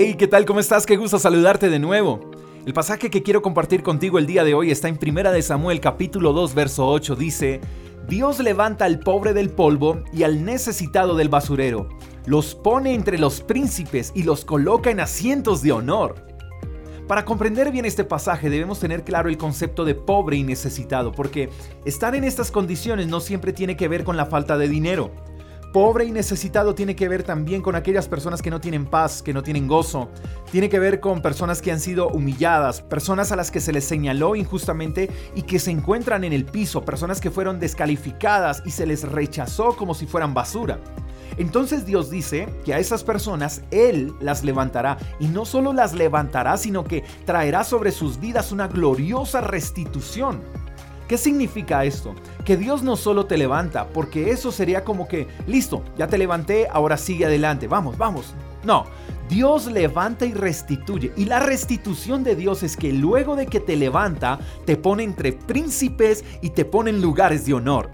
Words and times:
Hey, 0.00 0.14
¿qué 0.16 0.28
tal? 0.28 0.44
¿Cómo 0.44 0.60
estás? 0.60 0.86
Qué 0.86 0.96
gusto 0.96 1.18
saludarte 1.18 1.68
de 1.68 1.80
nuevo. 1.80 2.20
El 2.64 2.72
pasaje 2.72 3.10
que 3.10 3.24
quiero 3.24 3.42
compartir 3.42 3.82
contigo 3.82 4.20
el 4.20 4.26
día 4.26 4.44
de 4.44 4.54
hoy 4.54 4.70
está 4.70 4.86
en 4.86 4.96
Primera 4.96 5.32
de 5.32 5.42
Samuel 5.42 5.80
capítulo 5.80 6.32
2 6.32 6.54
verso 6.54 6.86
8. 6.86 7.16
Dice, 7.16 7.60
Dios 8.06 8.38
levanta 8.38 8.84
al 8.84 9.00
pobre 9.00 9.32
del 9.32 9.50
polvo 9.50 10.04
y 10.12 10.22
al 10.22 10.44
necesitado 10.44 11.16
del 11.16 11.28
basurero. 11.28 11.88
Los 12.26 12.54
pone 12.54 12.94
entre 12.94 13.18
los 13.18 13.40
príncipes 13.40 14.12
y 14.14 14.22
los 14.22 14.44
coloca 14.44 14.92
en 14.92 15.00
asientos 15.00 15.62
de 15.62 15.72
honor. 15.72 16.24
Para 17.08 17.24
comprender 17.24 17.72
bien 17.72 17.84
este 17.84 18.04
pasaje 18.04 18.50
debemos 18.50 18.78
tener 18.78 19.02
claro 19.02 19.28
el 19.28 19.36
concepto 19.36 19.84
de 19.84 19.96
pobre 19.96 20.36
y 20.36 20.44
necesitado, 20.44 21.10
porque 21.10 21.50
estar 21.84 22.14
en 22.14 22.22
estas 22.22 22.52
condiciones 22.52 23.08
no 23.08 23.18
siempre 23.18 23.52
tiene 23.52 23.76
que 23.76 23.88
ver 23.88 24.04
con 24.04 24.16
la 24.16 24.26
falta 24.26 24.56
de 24.58 24.68
dinero. 24.68 25.10
Pobre 25.78 26.06
y 26.06 26.10
necesitado 26.10 26.74
tiene 26.74 26.96
que 26.96 27.08
ver 27.08 27.22
también 27.22 27.62
con 27.62 27.76
aquellas 27.76 28.08
personas 28.08 28.42
que 28.42 28.50
no 28.50 28.60
tienen 28.60 28.84
paz, 28.84 29.22
que 29.22 29.32
no 29.32 29.44
tienen 29.44 29.68
gozo. 29.68 30.08
Tiene 30.50 30.68
que 30.68 30.80
ver 30.80 30.98
con 30.98 31.22
personas 31.22 31.62
que 31.62 31.70
han 31.70 31.78
sido 31.78 32.08
humilladas, 32.08 32.82
personas 32.82 33.30
a 33.30 33.36
las 33.36 33.52
que 33.52 33.60
se 33.60 33.72
les 33.72 33.84
señaló 33.84 34.34
injustamente 34.34 35.08
y 35.36 35.42
que 35.42 35.60
se 35.60 35.70
encuentran 35.70 36.24
en 36.24 36.32
el 36.32 36.44
piso, 36.44 36.84
personas 36.84 37.20
que 37.20 37.30
fueron 37.30 37.60
descalificadas 37.60 38.60
y 38.66 38.72
se 38.72 38.86
les 38.86 39.04
rechazó 39.04 39.76
como 39.76 39.94
si 39.94 40.06
fueran 40.06 40.34
basura. 40.34 40.80
Entonces 41.36 41.86
Dios 41.86 42.10
dice 42.10 42.48
que 42.64 42.74
a 42.74 42.80
esas 42.80 43.04
personas 43.04 43.62
Él 43.70 44.14
las 44.20 44.42
levantará 44.42 44.98
y 45.20 45.28
no 45.28 45.44
solo 45.44 45.72
las 45.72 45.94
levantará, 45.94 46.56
sino 46.56 46.82
que 46.82 47.04
traerá 47.24 47.62
sobre 47.62 47.92
sus 47.92 48.18
vidas 48.18 48.50
una 48.50 48.66
gloriosa 48.66 49.42
restitución. 49.42 50.40
¿Qué 51.08 51.16
significa 51.16 51.86
esto? 51.86 52.14
Que 52.44 52.58
Dios 52.58 52.82
no 52.82 52.94
solo 52.94 53.24
te 53.24 53.38
levanta, 53.38 53.88
porque 53.88 54.30
eso 54.30 54.52
sería 54.52 54.84
como 54.84 55.08
que, 55.08 55.26
listo, 55.46 55.82
ya 55.96 56.06
te 56.06 56.18
levanté, 56.18 56.68
ahora 56.70 56.98
sigue 56.98 57.24
adelante, 57.24 57.66
vamos, 57.66 57.96
vamos. 57.96 58.34
No, 58.62 58.84
Dios 59.30 59.66
levanta 59.66 60.26
y 60.26 60.34
restituye. 60.34 61.12
Y 61.16 61.24
la 61.24 61.40
restitución 61.40 62.24
de 62.24 62.36
Dios 62.36 62.62
es 62.62 62.76
que 62.76 62.92
luego 62.92 63.36
de 63.36 63.46
que 63.46 63.60
te 63.60 63.76
levanta, 63.76 64.38
te 64.66 64.76
pone 64.76 65.02
entre 65.02 65.32
príncipes 65.32 66.24
y 66.42 66.50
te 66.50 66.66
pone 66.66 66.90
en 66.90 67.00
lugares 67.00 67.46
de 67.46 67.54
honor. 67.54 67.90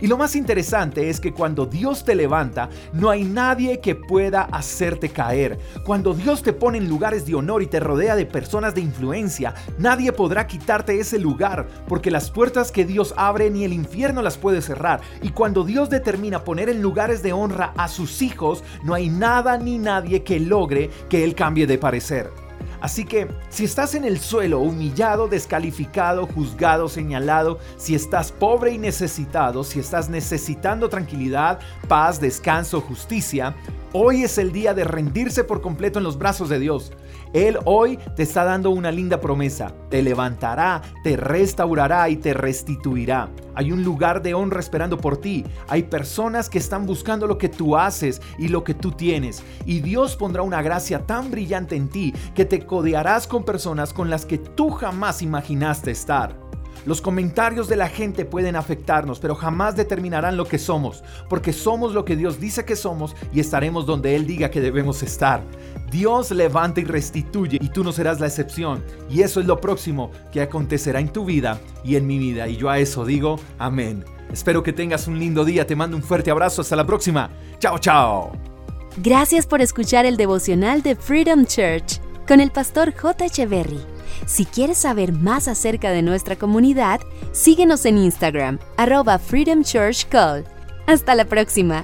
Y 0.00 0.06
lo 0.06 0.16
más 0.16 0.36
interesante 0.36 1.08
es 1.08 1.20
que 1.20 1.32
cuando 1.32 1.66
Dios 1.66 2.04
te 2.04 2.14
levanta, 2.14 2.68
no 2.92 3.10
hay 3.10 3.24
nadie 3.24 3.80
que 3.80 3.94
pueda 3.94 4.42
hacerte 4.42 5.08
caer. 5.08 5.58
Cuando 5.84 6.14
Dios 6.14 6.42
te 6.42 6.52
pone 6.52 6.78
en 6.78 6.88
lugares 6.88 7.26
de 7.26 7.34
honor 7.34 7.62
y 7.62 7.66
te 7.66 7.80
rodea 7.80 8.16
de 8.16 8.26
personas 8.26 8.74
de 8.74 8.80
influencia, 8.80 9.54
nadie 9.78 10.12
podrá 10.12 10.46
quitarte 10.46 10.98
ese 10.98 11.18
lugar, 11.18 11.66
porque 11.88 12.10
las 12.10 12.30
puertas 12.30 12.72
que 12.72 12.84
Dios 12.84 13.14
abre 13.16 13.50
ni 13.50 13.64
el 13.64 13.72
infierno 13.72 14.22
las 14.22 14.36
puede 14.36 14.62
cerrar. 14.62 15.00
Y 15.22 15.30
cuando 15.30 15.64
Dios 15.64 15.90
determina 15.90 16.44
poner 16.44 16.68
en 16.68 16.82
lugares 16.82 17.22
de 17.22 17.32
honra 17.32 17.72
a 17.76 17.88
sus 17.88 18.22
hijos, 18.22 18.62
no 18.84 18.94
hay 18.94 19.08
nada 19.08 19.58
ni 19.58 19.78
nadie 19.78 20.22
que 20.22 20.40
logre 20.40 20.90
que 21.08 21.24
Él 21.24 21.34
cambie 21.34 21.66
de 21.66 21.78
parecer. 21.78 22.45
Así 22.86 23.04
que 23.04 23.26
si 23.48 23.64
estás 23.64 23.96
en 23.96 24.04
el 24.04 24.20
suelo, 24.20 24.60
humillado, 24.60 25.26
descalificado, 25.26 26.24
juzgado, 26.24 26.88
señalado, 26.88 27.58
si 27.76 27.96
estás 27.96 28.30
pobre 28.30 28.70
y 28.70 28.78
necesitado, 28.78 29.64
si 29.64 29.80
estás 29.80 30.08
necesitando 30.08 30.88
tranquilidad, 30.88 31.58
paz, 31.88 32.20
descanso, 32.20 32.80
justicia, 32.80 33.56
hoy 33.98 34.24
es 34.24 34.36
el 34.36 34.52
día 34.52 34.74
de 34.74 34.84
rendirse 34.84 35.42
por 35.42 35.62
completo 35.62 35.98
en 35.98 36.04
los 36.04 36.18
brazos 36.18 36.50
de 36.50 36.58
Dios. 36.58 36.92
Él 37.32 37.58
hoy 37.64 37.98
te 38.14 38.22
está 38.22 38.44
dando 38.44 38.70
una 38.70 38.92
linda 38.92 39.20
promesa. 39.20 39.72
Te 39.88 40.02
levantará, 40.02 40.82
te 41.02 41.16
restaurará 41.16 42.08
y 42.10 42.16
te 42.16 42.34
restituirá. 42.34 43.30
Hay 43.54 43.72
un 43.72 43.82
lugar 43.82 44.22
de 44.22 44.34
honra 44.34 44.60
esperando 44.60 44.98
por 44.98 45.16
ti. 45.16 45.44
Hay 45.68 45.84
personas 45.84 46.50
que 46.50 46.58
están 46.58 46.84
buscando 46.84 47.26
lo 47.26 47.38
que 47.38 47.48
tú 47.48 47.74
haces 47.74 48.20
y 48.38 48.48
lo 48.48 48.64
que 48.64 48.74
tú 48.74 48.92
tienes. 48.92 49.42
Y 49.64 49.80
Dios 49.80 50.14
pondrá 50.14 50.42
una 50.42 50.60
gracia 50.60 51.06
tan 51.06 51.30
brillante 51.30 51.74
en 51.74 51.88
ti 51.88 52.12
que 52.34 52.44
te 52.44 52.66
codearás 52.66 53.26
con 53.26 53.44
personas 53.44 53.94
con 53.94 54.10
las 54.10 54.26
que 54.26 54.36
tú 54.36 54.70
jamás 54.70 55.22
imaginaste 55.22 55.90
estar. 55.90 56.45
Los 56.84 57.00
comentarios 57.00 57.68
de 57.68 57.76
la 57.76 57.88
gente 57.88 58.24
pueden 58.24 58.56
afectarnos, 58.56 59.18
pero 59.18 59.34
jamás 59.34 59.76
determinarán 59.76 60.36
lo 60.36 60.44
que 60.44 60.58
somos, 60.58 61.02
porque 61.28 61.52
somos 61.52 61.94
lo 61.94 62.04
que 62.04 62.16
Dios 62.16 62.40
dice 62.40 62.64
que 62.64 62.76
somos 62.76 63.16
y 63.32 63.40
estaremos 63.40 63.86
donde 63.86 64.14
Él 64.16 64.26
diga 64.26 64.50
que 64.50 64.60
debemos 64.60 65.02
estar. 65.02 65.42
Dios 65.90 66.30
levanta 66.30 66.80
y 66.80 66.84
restituye 66.84 67.58
y 67.60 67.68
tú 67.68 67.84
no 67.84 67.92
serás 67.92 68.20
la 68.20 68.26
excepción. 68.26 68.84
Y 69.08 69.22
eso 69.22 69.40
es 69.40 69.46
lo 69.46 69.60
próximo 69.60 70.10
que 70.32 70.40
acontecerá 70.40 71.00
en 71.00 71.08
tu 71.08 71.24
vida 71.24 71.60
y 71.84 71.96
en 71.96 72.06
mi 72.06 72.18
vida. 72.18 72.48
Y 72.48 72.56
yo 72.56 72.68
a 72.68 72.78
eso 72.78 73.04
digo, 73.04 73.38
amén. 73.58 74.04
Espero 74.32 74.62
que 74.62 74.72
tengas 74.72 75.06
un 75.06 75.18
lindo 75.18 75.44
día, 75.44 75.66
te 75.66 75.76
mando 75.76 75.96
un 75.96 76.02
fuerte 76.02 76.30
abrazo, 76.30 76.62
hasta 76.62 76.76
la 76.76 76.86
próxima. 76.86 77.30
Chao, 77.58 77.78
chao. 77.78 78.32
Gracias 78.98 79.46
por 79.46 79.60
escuchar 79.60 80.06
el 80.06 80.16
devocional 80.16 80.82
de 80.82 80.96
Freedom 80.96 81.44
Church 81.44 82.00
con 82.26 82.40
el 82.40 82.50
pastor 82.50 82.92
J. 82.92 83.26
Echeverry. 83.26 83.95
Si 84.26 84.44
quieres 84.44 84.78
saber 84.78 85.12
más 85.12 85.48
acerca 85.48 85.90
de 85.90 86.02
nuestra 86.02 86.36
comunidad, 86.36 87.00
síguenos 87.32 87.84
en 87.84 87.98
Instagram, 87.98 88.58
arroba 88.76 89.18
Freedom 89.18 89.62
Church 89.62 90.06
Call. 90.08 90.44
Hasta 90.86 91.14
la 91.14 91.24
próxima. 91.24 91.82